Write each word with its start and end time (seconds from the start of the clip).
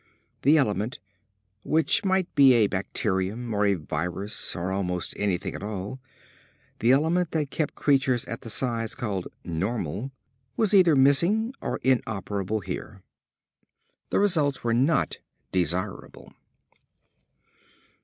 The 0.41 0.57
element 0.57 0.97
which 1.63 2.03
might 2.03 2.33
be 2.33 2.53
a 2.53 2.65
bacterium 2.65 3.53
or 3.53 3.67
a 3.67 3.75
virus 3.75 4.55
or 4.55 4.71
almost 4.71 5.13
anything 5.15 5.53
at 5.53 5.61
all 5.61 5.99
the 6.79 6.89
element 6.91 7.29
that 7.33 7.51
kept 7.51 7.75
creatures 7.75 8.25
at 8.25 8.41
the 8.41 8.49
size 8.49 8.95
called 8.95 9.27
"normal" 9.43 10.09
was 10.57 10.73
either 10.73 10.95
missing 10.95 11.53
or 11.61 11.77
inoperable 11.83 12.61
here. 12.61 13.03
The 14.09 14.17
results 14.19 14.63
were 14.63 14.73
not 14.73 15.19
desirable. 15.51 16.33